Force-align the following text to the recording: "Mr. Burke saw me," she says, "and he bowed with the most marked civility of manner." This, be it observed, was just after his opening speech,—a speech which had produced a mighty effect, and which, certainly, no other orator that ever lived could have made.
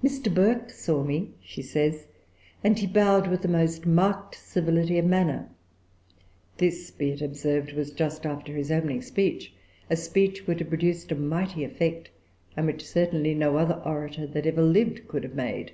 "Mr. 0.00 0.32
Burke 0.32 0.70
saw 0.70 1.02
me," 1.02 1.30
she 1.42 1.60
says, 1.60 2.06
"and 2.62 2.78
he 2.78 2.86
bowed 2.86 3.26
with 3.26 3.42
the 3.42 3.48
most 3.48 3.84
marked 3.84 4.36
civility 4.36 4.96
of 4.96 5.06
manner." 5.06 5.48
This, 6.58 6.92
be 6.92 7.10
it 7.10 7.20
observed, 7.20 7.72
was 7.72 7.90
just 7.90 8.24
after 8.24 8.52
his 8.52 8.70
opening 8.70 9.02
speech,—a 9.02 9.96
speech 9.96 10.46
which 10.46 10.60
had 10.60 10.68
produced 10.68 11.10
a 11.10 11.16
mighty 11.16 11.64
effect, 11.64 12.10
and 12.56 12.68
which, 12.68 12.86
certainly, 12.88 13.34
no 13.34 13.56
other 13.56 13.82
orator 13.84 14.24
that 14.24 14.46
ever 14.46 14.62
lived 14.62 15.08
could 15.08 15.24
have 15.24 15.34
made. 15.34 15.72